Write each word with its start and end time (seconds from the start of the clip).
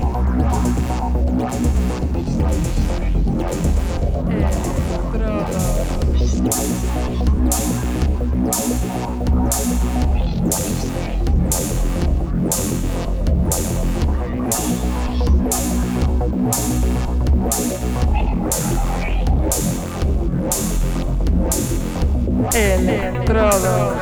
Electrodos. 22.53 24.01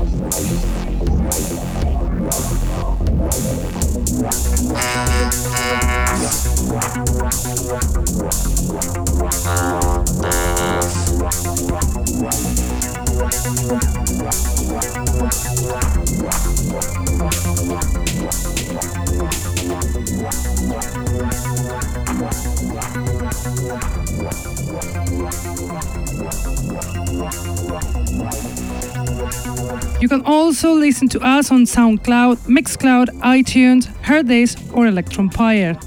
You 30.01 30.09
can 30.09 30.23
also 30.25 30.73
listen 30.73 31.07
to 31.09 31.19
us 31.19 31.51
on 31.51 31.65
SoundCloud, 31.65 32.47
Mixcloud, 32.47 33.09
iTunes, 33.21 33.85
Hearthis, 34.01 34.57
or 34.73 34.85
Electronpire. 34.85 35.77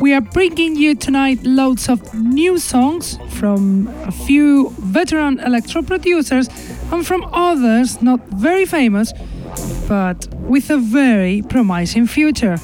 We 0.00 0.12
are 0.12 0.20
bringing 0.20 0.76
you 0.76 0.94
tonight 0.94 1.42
loads 1.42 1.88
of 1.88 2.14
new 2.14 2.58
songs 2.60 3.18
from 3.30 3.88
a 4.04 4.12
few 4.12 4.70
veteran 4.78 5.40
electro 5.40 5.82
producers 5.82 6.48
and 6.92 7.04
from 7.04 7.24
others 7.32 8.00
not 8.00 8.20
very 8.28 8.64
famous 8.64 9.12
but 9.88 10.26
with 10.34 10.70
a 10.70 10.78
very 10.78 11.42
promising 11.42 12.06
future. 12.06 12.58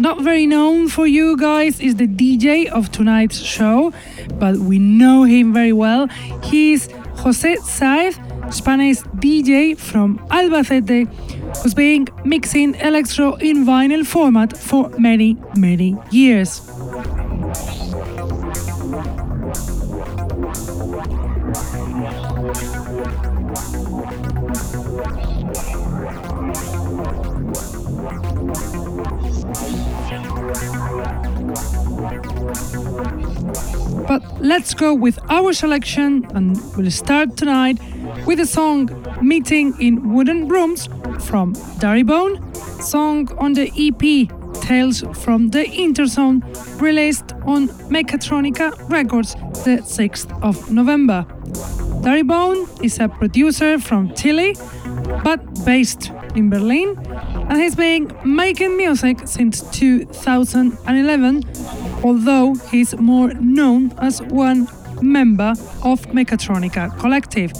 Not 0.00 0.20
very 0.20 0.46
known 0.46 0.88
for 0.88 1.06
you 1.06 1.36
guys 1.36 1.80
is 1.80 1.96
the 1.96 2.06
DJ 2.06 2.66
of 2.66 2.90
tonight's 2.90 3.38
show, 3.38 3.92
but 4.34 4.56
we 4.56 4.78
know 4.78 5.24
him 5.24 5.52
very 5.52 5.72
well. 5.72 6.08
He's 6.42 6.90
Jose 7.18 7.56
Saez, 7.56 8.14
Spanish 8.52 8.98
DJ 9.18 9.78
from 9.78 10.18
Albacete, 10.30 11.06
who's 11.62 11.74
been 11.74 12.06
mixing 12.24 12.74
electro 12.76 13.34
in 13.36 13.64
vinyl 13.64 14.04
format 14.04 14.56
for 14.56 14.90
many, 14.98 15.36
many 15.56 15.96
years. 16.10 16.60
But 34.14 34.40
let's 34.40 34.74
go 34.74 34.94
with 34.94 35.18
our 35.28 35.52
selection 35.52 36.24
and 36.36 36.56
we'll 36.76 36.92
start 36.92 37.36
tonight 37.36 37.80
with 38.26 38.38
the 38.38 38.46
song 38.46 38.88
Meeting 39.20 39.74
in 39.80 40.12
Wooden 40.14 40.46
Rooms 40.46 40.86
from 41.18 41.52
Darrybone, 41.80 42.38
song 42.80 43.28
on 43.38 43.54
the 43.54 43.66
EP 43.76 44.28
Tales 44.62 45.02
from 45.14 45.48
the 45.48 45.64
Interzone 45.64 46.44
released 46.80 47.32
on 47.44 47.66
Mechatronica 47.90 48.88
Records 48.88 49.34
the 49.64 49.82
6th 49.82 50.30
of 50.44 50.70
November. 50.70 51.26
Darrybone 52.04 52.84
is 52.84 53.00
a 53.00 53.08
producer 53.08 53.80
from 53.80 54.14
Chile 54.14 54.54
but 55.24 55.40
based 55.64 56.12
in 56.36 56.50
Berlin 56.50 56.94
and 57.48 57.60
he's 57.60 57.74
been 57.74 58.10
making 58.24 58.76
music 58.76 59.26
since 59.26 59.60
2011 59.70 61.42
although 62.04 62.54
he's 62.70 62.96
more 62.98 63.32
known 63.34 63.92
as 63.98 64.20
one 64.22 64.68
member 65.02 65.54
of 65.82 66.00
Mechatronica 66.12 66.96
Collective. 66.98 67.52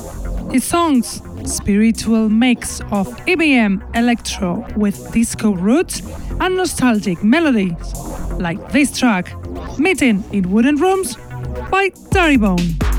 His 0.52 0.64
songs, 0.64 1.22
spiritual 1.44 2.28
mix 2.28 2.80
of 2.92 3.08
EBM 3.26 3.82
electro 3.96 4.66
with 4.76 5.12
disco 5.12 5.52
roots 5.52 6.02
and 6.40 6.56
nostalgic 6.56 7.24
melodies, 7.24 7.94
like 8.38 8.72
this 8.72 8.96
track, 8.96 9.32
Meeting 9.78 10.22
in 10.32 10.50
Wooden 10.50 10.76
Rooms 10.76 11.16
by 11.70 11.90
Darrybone. 12.10 12.93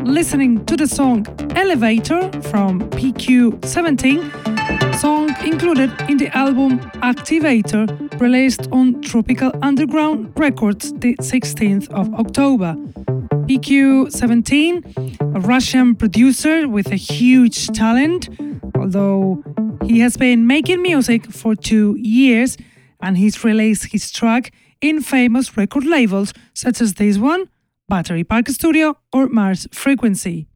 Listening 0.00 0.64
to 0.66 0.76
the 0.76 0.86
song 0.86 1.26
Elevator 1.56 2.30
from 2.42 2.80
PQ17, 2.90 4.98
song 4.98 5.34
included 5.44 5.90
in 6.08 6.18
the 6.18 6.28
album 6.36 6.78
Activator, 7.02 7.86
released 8.20 8.68
on 8.72 9.00
Tropical 9.02 9.52
Underground 9.62 10.32
Records 10.36 10.92
the 10.92 11.16
16th 11.16 11.90
of 11.90 12.12
October. 12.14 12.76
PQ17, 13.46 15.36
a 15.36 15.40
Russian 15.40 15.94
producer 15.94 16.68
with 16.68 16.92
a 16.92 16.96
huge 16.96 17.68
talent, 17.68 18.28
although 18.76 19.42
he 19.84 20.00
has 20.00 20.16
been 20.16 20.46
making 20.46 20.82
music 20.82 21.26
for 21.26 21.54
two 21.54 21.96
years 21.98 22.56
and 23.00 23.18
he's 23.18 23.42
released 23.42 23.92
his 23.92 24.10
track 24.10 24.52
in 24.80 25.00
famous 25.00 25.56
record 25.56 25.84
labels 25.84 26.32
such 26.54 26.80
as 26.80 26.94
this 26.94 27.18
one, 27.18 27.48
Battery 27.92 28.24
Park 28.24 28.48
Studio, 28.48 28.96
or 29.12 29.28
Mars 29.28 29.68
Frequency. 29.70 30.46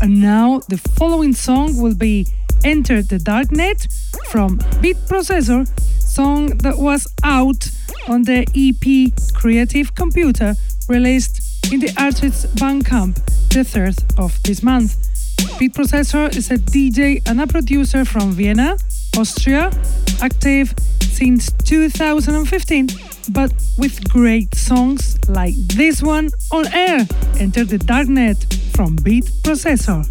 And 0.00 0.20
now 0.22 0.60
the 0.68 0.80
following 0.96 1.32
song 1.32 1.76
will 1.82 1.96
be 1.96 2.28
Enter 2.62 3.02
the 3.02 3.18
Darknet 3.18 3.88
from 4.28 4.60
Beat 4.80 4.96
Processor, 5.08 5.66
song 6.00 6.56
that 6.58 6.78
was 6.78 7.12
out 7.24 7.68
on 8.06 8.22
the 8.22 8.46
EP 8.54 9.10
Creative 9.34 9.92
Computer 9.96 10.54
released 10.88 11.72
in 11.72 11.80
the 11.80 11.92
artist's 11.98 12.46
Bandcamp 12.60 13.16
the 13.48 13.64
3rd 13.64 14.20
of 14.20 14.40
this 14.44 14.62
month. 14.62 14.94
Beat 15.58 15.74
Processor 15.74 16.32
is 16.36 16.52
a 16.52 16.58
DJ 16.58 17.28
and 17.28 17.40
a 17.40 17.46
producer 17.48 18.04
from 18.04 18.30
Vienna, 18.34 18.76
Austria, 19.16 19.72
active 20.22 20.74
since 21.00 21.50
2015 21.64 23.17
but 23.30 23.52
with 23.78 24.08
great 24.08 24.54
songs 24.54 25.18
like 25.28 25.54
this 25.54 26.02
one 26.02 26.30
on 26.50 26.66
air. 26.68 27.06
Enter 27.38 27.64
the 27.64 27.78
Darknet 27.78 28.38
from 28.74 28.96
Beat 28.96 29.24
Processor. 29.42 30.06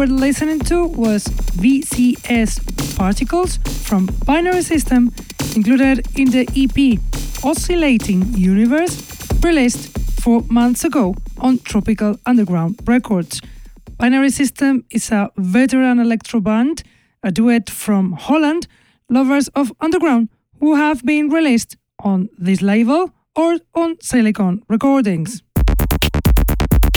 Were 0.00 0.06
listening 0.06 0.58
to 0.58 0.86
was 0.86 1.24
VCS 1.60 2.96
Particles 2.96 3.58
from 3.86 4.06
Binary 4.24 4.62
System, 4.62 5.12
included 5.54 6.06
in 6.16 6.30
the 6.30 6.48
EP 6.56 6.98
Oscillating 7.44 8.22
Universe, 8.32 8.96
released 9.42 9.98
four 10.22 10.42
months 10.48 10.84
ago 10.84 11.14
on 11.36 11.58
Tropical 11.58 12.18
Underground 12.24 12.80
Records. 12.86 13.42
Binary 13.98 14.30
System 14.30 14.86
is 14.90 15.12
a 15.12 15.30
veteran 15.36 15.98
electro 15.98 16.40
band, 16.40 16.82
a 17.22 17.30
duet 17.30 17.68
from 17.68 18.12
Holland, 18.12 18.68
lovers 19.10 19.48
of 19.48 19.70
underground, 19.80 20.30
who 20.60 20.76
have 20.76 21.04
been 21.04 21.28
released 21.28 21.76
on 22.02 22.30
this 22.38 22.62
label 22.62 23.12
or 23.36 23.58
on 23.74 23.98
Silicon 24.00 24.62
Recordings. 24.66 25.42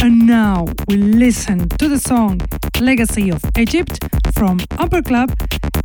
And 0.04 0.28
now 0.28 0.66
we 0.90 0.98
listen 0.98 1.70
to 1.80 1.88
the 1.88 1.98
song 1.98 2.42
Legacy 2.82 3.32
of 3.32 3.42
Egypt 3.58 4.00
from 4.34 4.60
Upper 4.78 5.02
Club, 5.02 5.32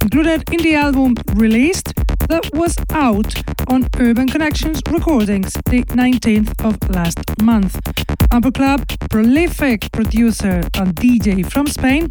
included 0.02 0.42
in 0.52 0.60
the 0.60 0.74
album 0.74 1.14
released 1.34 1.94
that 2.28 2.50
was 2.54 2.76
out 2.90 3.34
on 3.68 3.88
Urban 3.98 4.28
Connections 4.28 4.80
recordings 4.90 5.52
the 5.66 5.82
19th 5.84 6.64
of 6.64 6.76
last 6.90 7.42
month. 7.42 7.80
Upper 8.30 8.50
Club, 8.50 8.86
prolific 9.10 9.90
producer 9.92 10.60
and 10.74 10.94
DJ 10.94 11.50
from 11.50 11.66
Spain, 11.66 12.08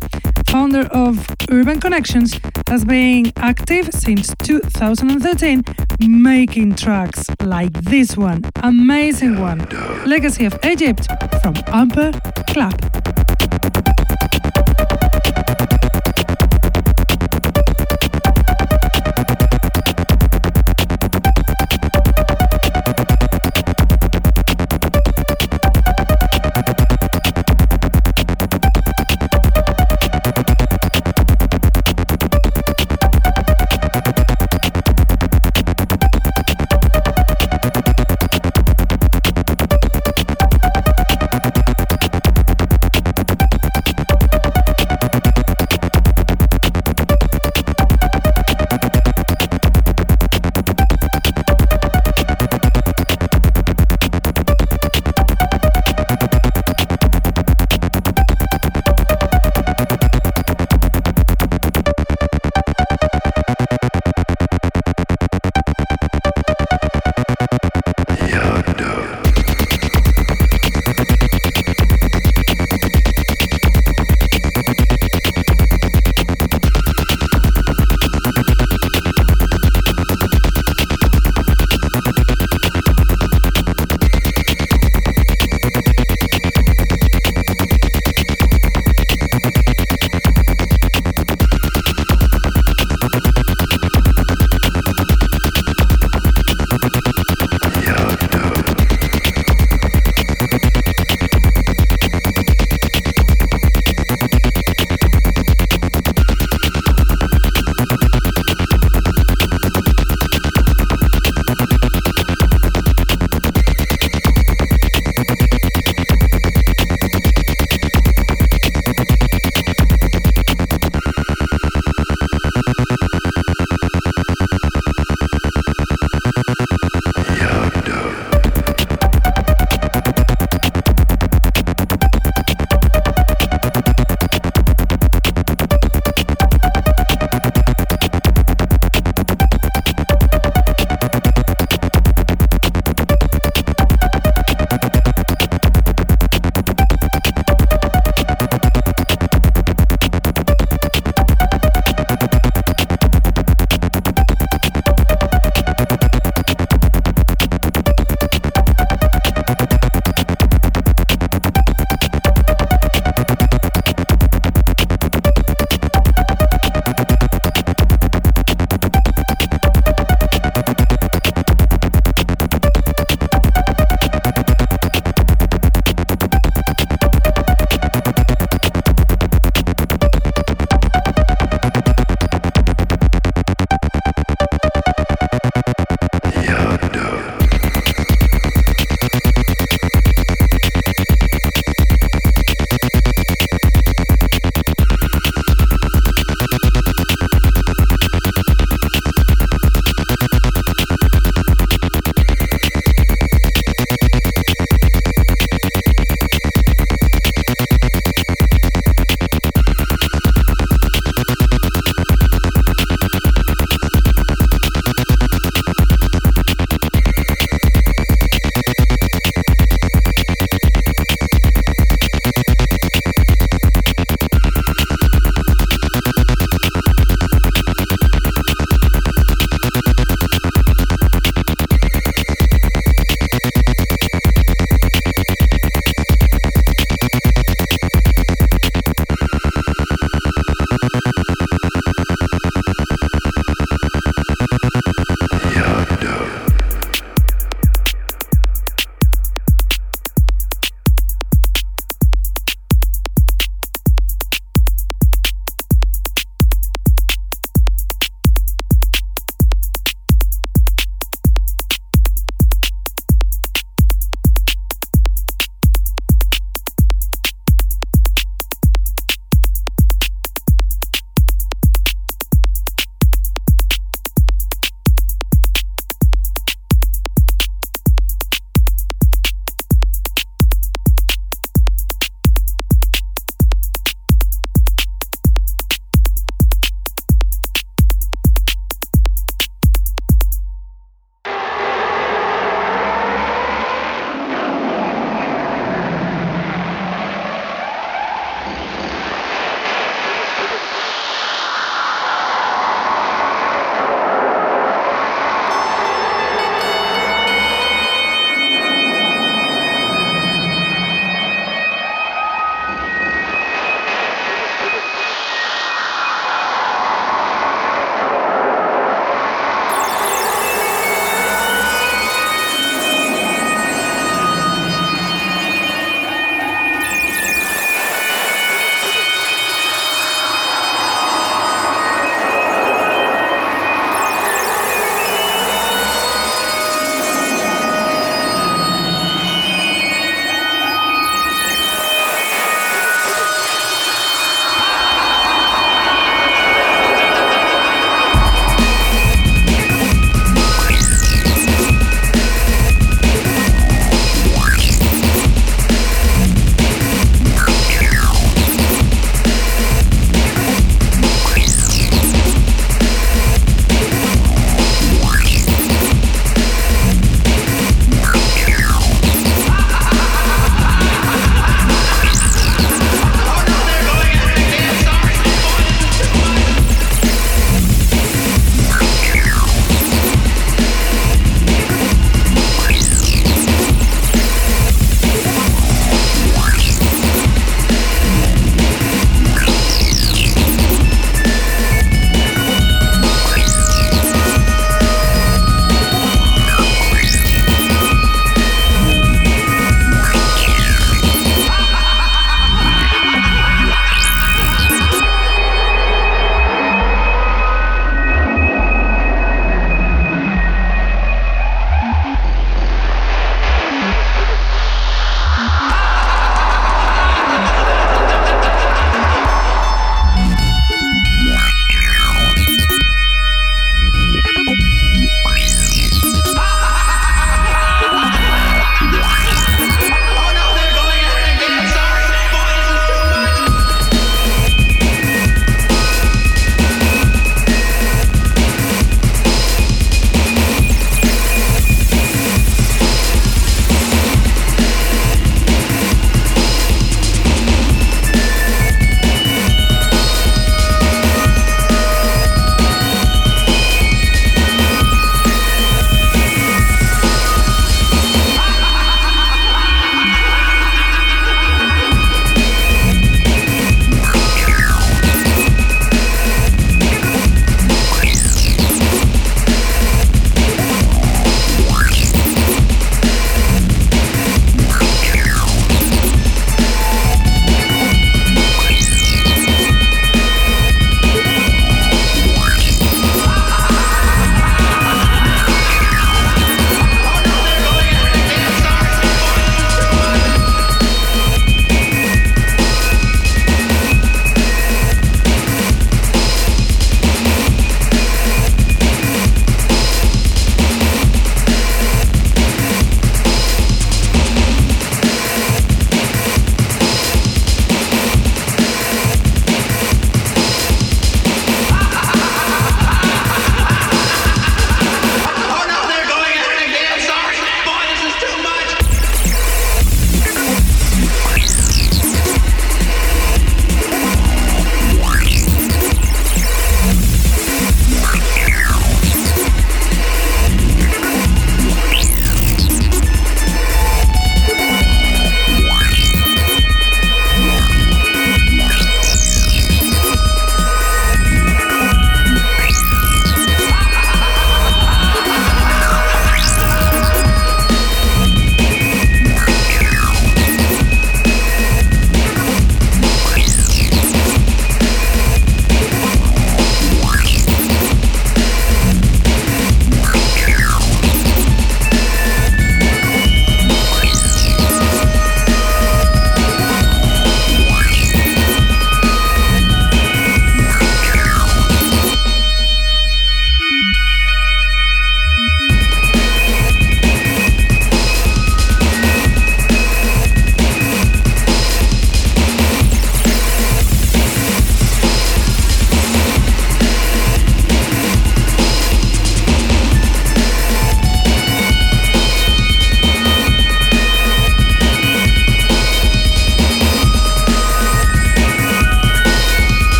founder 0.47 0.87
of 0.87 1.27
Urban 1.51 1.79
Connections, 1.79 2.39
has 2.67 2.83
been 2.83 3.31
active 3.37 3.89
since 3.93 4.33
2013, 4.43 5.63
making 5.99 6.75
tracks 6.75 7.25
like 7.43 7.73
this 7.73 8.17
one, 8.17 8.43
amazing 8.63 9.39
one, 9.39 9.59
Legacy 10.05 10.45
of 10.45 10.57
Egypt 10.63 11.07
from 11.41 11.55
Upper 11.67 12.11
Club. 12.47 13.86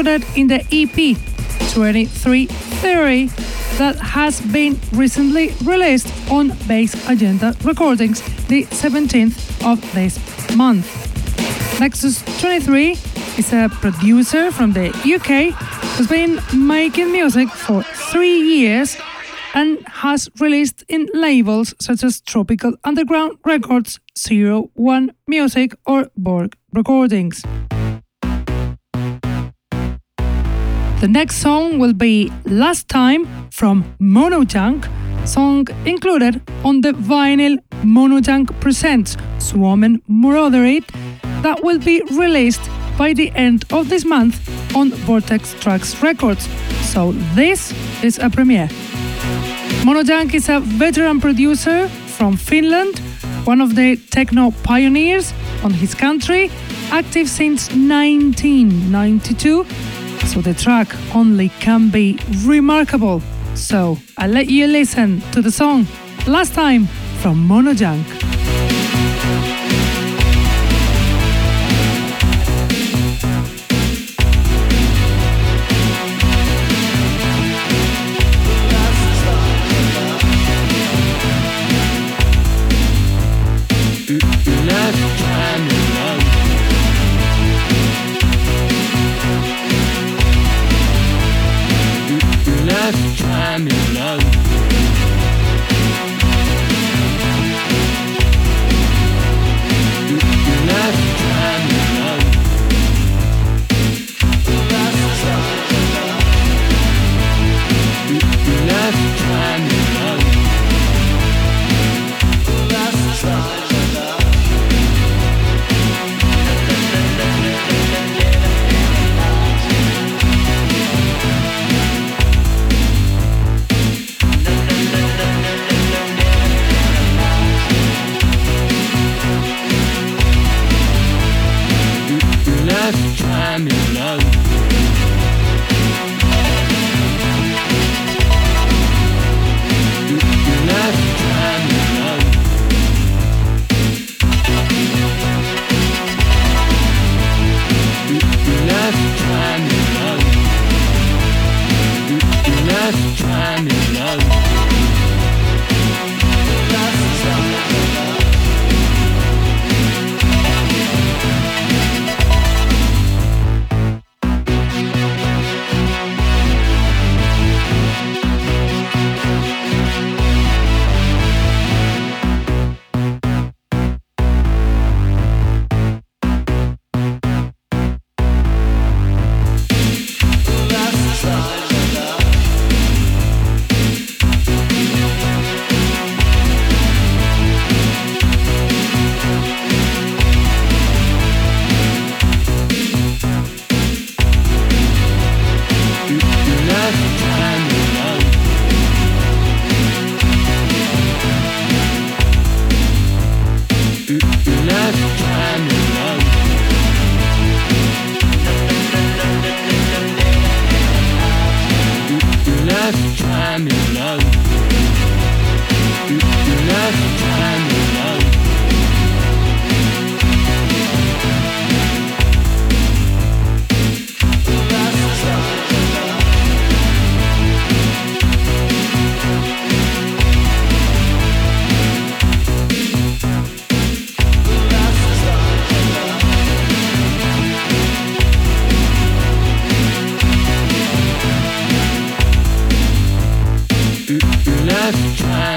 Included 0.00 0.26
in 0.34 0.46
the 0.46 0.64
EP 0.72 1.14
23 1.74 2.46
Theory 2.46 3.26
that 3.76 3.96
has 3.96 4.40
been 4.40 4.80
recently 4.92 5.52
released 5.62 6.08
on 6.30 6.56
Bass 6.66 6.94
Agenda 7.06 7.54
Recordings 7.64 8.22
the 8.46 8.64
17th 8.64 9.62
of 9.70 9.78
this 9.92 10.16
month. 10.56 10.88
Nexus 11.78 12.22
23 12.40 12.92
is 13.36 13.52
a 13.52 13.68
producer 13.68 14.50
from 14.50 14.72
the 14.72 14.88
UK 14.88 15.52
who's 15.98 16.08
been 16.08 16.40
making 16.54 17.12
music 17.12 17.50
for 17.50 17.82
three 17.82 18.40
years 18.40 18.96
and 19.52 19.86
has 19.86 20.30
released 20.40 20.82
in 20.88 21.10
labels 21.12 21.74
such 21.78 22.02
as 22.02 22.22
Tropical 22.22 22.72
Underground 22.84 23.36
Records, 23.44 24.00
Zero 24.16 24.70
One 24.72 25.12
Music, 25.26 25.74
or 25.84 26.08
Borg 26.16 26.56
Recordings. 26.72 27.44
The 31.00 31.08
next 31.08 31.36
song 31.36 31.78
will 31.78 31.94
be 31.94 32.30
Last 32.44 32.86
Time 32.88 33.26
from 33.50 33.84
Monojunk, 34.02 34.86
song 35.26 35.66
included 35.86 36.42
on 36.62 36.82
the 36.82 36.92
vinyl 36.92 37.56
Monojunk 37.82 38.60
Presents 38.60 39.16
Swarmen 39.38 40.02
Murderate 40.08 40.86
that 41.40 41.64
will 41.64 41.78
be 41.78 42.02
released 42.10 42.60
by 42.98 43.14
the 43.14 43.32
end 43.34 43.64
of 43.72 43.88
this 43.88 44.04
month 44.04 44.36
on 44.76 44.90
Vortex 44.90 45.54
Tracks 45.54 46.02
Records. 46.02 46.46
So 46.82 47.12
this 47.34 47.72
is 48.04 48.18
a 48.18 48.28
premiere. 48.28 48.68
Monojunk 49.86 50.34
is 50.34 50.50
a 50.50 50.60
veteran 50.60 51.18
producer 51.18 51.88
from 51.88 52.36
Finland, 52.36 52.98
one 53.46 53.62
of 53.62 53.74
the 53.74 53.96
techno 54.10 54.50
pioneers 54.64 55.32
on 55.64 55.70
his 55.70 55.94
country, 55.94 56.50
active 56.90 57.26
since 57.26 57.70
1992. 57.70 59.64
So 60.26 60.40
the 60.40 60.54
track 60.54 60.88
only 61.14 61.48
can 61.60 61.90
be 61.90 62.18
remarkable. 62.44 63.22
So 63.54 63.98
I'll 64.16 64.30
let 64.30 64.48
you 64.48 64.66
listen 64.66 65.20
to 65.32 65.42
the 65.42 65.50
song 65.50 65.86
Last 66.26 66.54
Time 66.54 66.86
from 67.20 67.48
Monojunk. 67.48 68.49
family. 93.68 93.89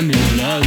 I'm 0.04 0.12
in 0.12 0.38
love. 0.38 0.66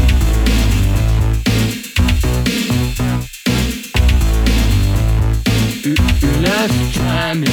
Last 6.42 6.94
time 6.94 7.44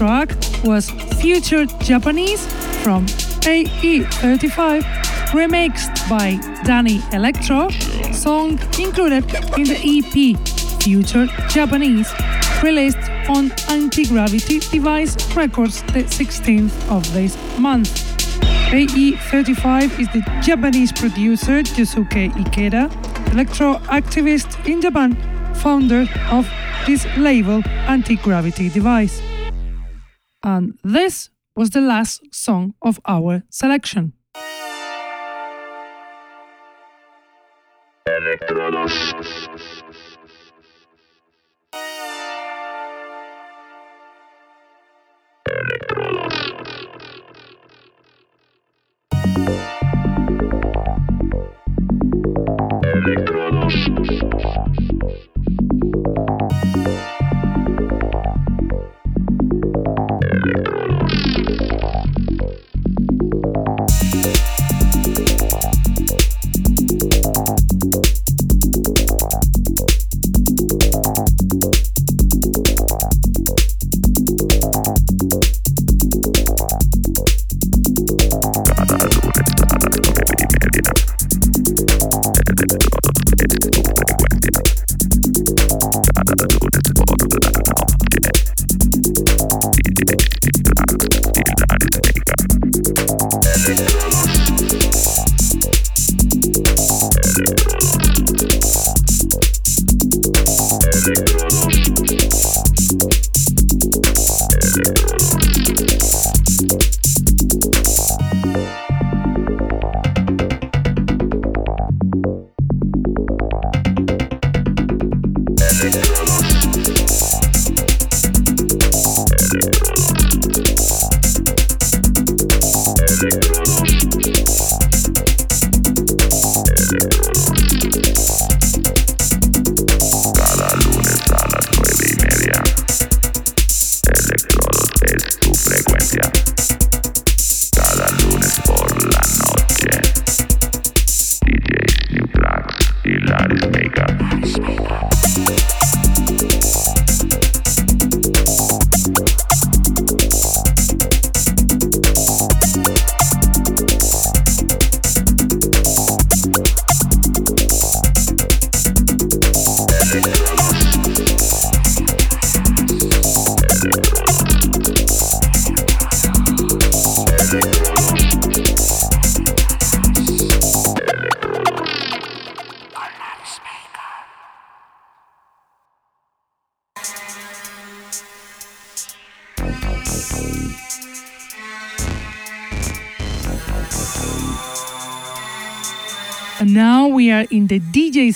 track 0.00 0.30
was 0.64 0.88
Future 1.20 1.66
Japanese 1.84 2.46
from 2.82 3.04
AE35, 3.44 4.80
remixed 5.36 6.08
by 6.08 6.40
Danny 6.64 7.02
Electro, 7.12 7.68
song 8.10 8.58
included 8.78 9.24
in 9.58 9.64
the 9.72 9.78
EP 9.84 10.82
Future 10.82 11.26
Japanese, 11.50 12.10
released 12.62 13.04
on 13.28 13.52
Anti 13.68 14.06
Gravity 14.06 14.60
Device 14.60 15.14
Records 15.36 15.82
the 15.92 16.04
16th 16.04 16.72
of 16.90 17.02
this 17.12 17.36
month. 17.58 17.90
AE35 18.72 20.00
is 20.00 20.08
the 20.14 20.22
Japanese 20.40 20.92
producer 20.92 21.60
Yusuke 21.76 22.32
Ikeda, 22.42 22.84
electro 23.32 23.74
activist 23.98 24.66
in 24.66 24.80
Japan, 24.80 25.14
founder 25.56 26.06
of 26.30 26.48
this 26.86 27.04
label 27.18 27.60
Anti 27.86 28.16
Gravity 28.16 28.70
Device. 28.70 29.29
And 30.42 30.78
this 30.82 31.30
was 31.54 31.70
the 31.70 31.80
last 31.80 32.22
song 32.32 32.74
of 32.82 33.00
our 33.06 33.42
selection. 33.50 34.14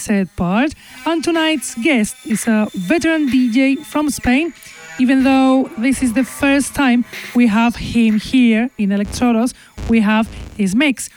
Set 0.05 0.37
part, 0.37 0.75
and 1.07 1.25
tonight's 1.25 1.75
guest 1.77 2.15
is 2.27 2.47
a 2.47 2.69
veteran 2.75 3.27
DJ 3.31 3.79
from 3.79 4.11
Spain, 4.11 4.53
even 4.99 5.25
though 5.25 5.71
this 5.79 6.03
is 6.03 6.13
the 6.13 6.25
first 6.25 6.75
time 6.75 7.07
we 7.35 7.47
have 7.47 7.77
him 7.77 8.21
here 8.21 8.69
in 8.77 8.91
Electrodos, 8.91 9.55
we 9.89 10.01
have 10.01 10.29
his 10.59 10.75
mix. 10.75 11.09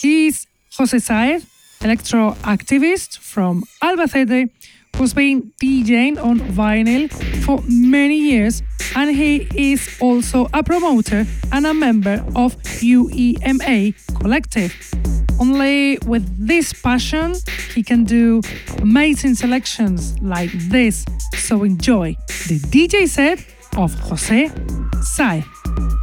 He's 0.00 0.46
Jose 0.78 0.96
Saez, 0.96 1.44
electro 1.82 2.36
activist 2.42 3.18
from 3.18 3.64
Albacete, 3.82 4.50
who's 4.96 5.14
been 5.14 5.52
DJing 5.60 6.22
on 6.22 6.38
vinyl 6.38 7.10
for 7.44 7.60
many 7.68 8.18
years, 8.18 8.62
and 8.94 9.10
he 9.16 9.48
is 9.56 9.98
also 10.00 10.48
a 10.54 10.62
promoter 10.62 11.26
and 11.50 11.66
a 11.66 11.74
member 11.74 12.24
of 12.36 12.56
UEMA 12.62 13.94
Collective. 14.20 15.21
Only 15.40 15.98
with 16.06 16.24
this 16.38 16.72
passion, 16.72 17.34
he 17.74 17.82
can 17.82 18.04
do 18.04 18.42
amazing 18.80 19.34
selections 19.34 20.18
like 20.20 20.50
this. 20.52 21.04
So 21.34 21.64
enjoy 21.64 22.16
the 22.48 22.58
DJ 22.58 23.08
set 23.08 23.38
of 23.76 23.92
Jose 23.94 24.48
Saez. 25.00 26.01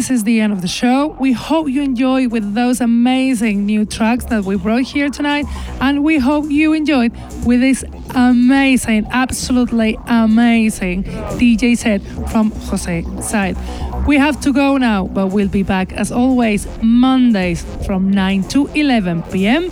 This 0.00 0.10
is 0.10 0.24
the 0.24 0.40
end 0.40 0.54
of 0.54 0.62
the 0.62 0.66
show. 0.66 1.14
We 1.20 1.32
hope 1.32 1.68
you 1.68 1.82
enjoy 1.82 2.26
with 2.26 2.54
those 2.54 2.80
amazing 2.80 3.66
new 3.66 3.84
tracks 3.84 4.24
that 4.30 4.44
we 4.44 4.56
brought 4.56 4.84
here 4.84 5.10
tonight, 5.10 5.44
and 5.78 6.02
we 6.02 6.16
hope 6.16 6.46
you 6.48 6.72
enjoyed 6.72 7.12
with 7.44 7.60
this 7.60 7.84
amazing, 8.14 9.06
absolutely 9.10 9.98
amazing 10.06 11.04
DJ 11.04 11.76
set 11.76 12.00
from 12.30 12.50
Jose 12.50 13.02
Saez. 13.02 14.06
We 14.06 14.16
have 14.16 14.40
to 14.40 14.54
go 14.54 14.78
now, 14.78 15.06
but 15.06 15.26
we'll 15.26 15.48
be 15.48 15.62
back 15.62 15.92
as 15.92 16.10
always 16.10 16.66
Mondays 16.80 17.62
from 17.84 18.10
9 18.10 18.44
to 18.44 18.68
11 18.68 19.24
p.m. 19.24 19.64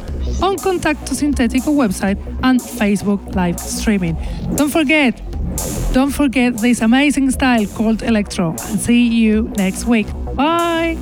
on 0.43 0.59
Contacto 0.59 1.15
Sintetico 1.15 1.75
website 1.75 2.19
and 2.43 2.61
Facebook 2.61 3.35
live 3.35 3.59
streaming. 3.59 4.15
Don't 4.57 4.69
forget, 4.69 5.19
don't 5.93 6.11
forget 6.11 6.57
this 6.59 6.81
amazing 6.81 7.31
style 7.31 7.67
called 7.67 8.03
electro 8.03 8.51
and 8.51 8.81
see 8.81 9.07
you 9.07 9.53
next 9.57 9.85
week. 9.87 10.07
Bye! 10.35 10.97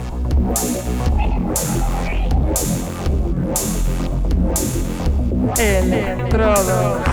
Electrodos. 5.59 7.07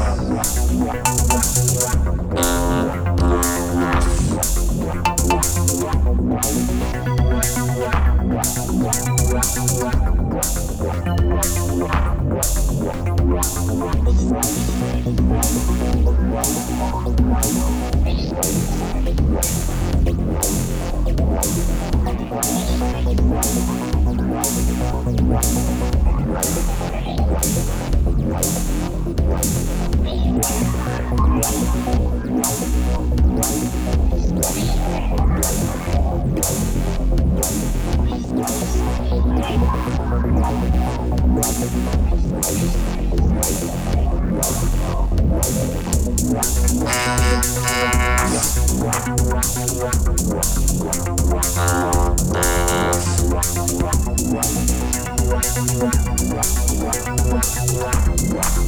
Thank 23.05 23.33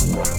Wow. 0.07 0.34